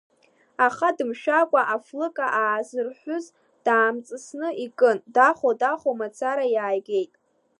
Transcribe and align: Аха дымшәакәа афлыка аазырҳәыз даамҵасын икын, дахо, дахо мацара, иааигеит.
Аха 0.65 0.87
дымшәакәа 0.97 1.61
афлыка 1.75 2.27
аазырҳәыз 2.41 3.25
даамҵасын 3.65 4.41
икын, 4.65 4.97
дахо, 5.15 5.49
дахо 5.59 5.91
мацара, 5.99 6.45
иааигеит. 6.55 7.11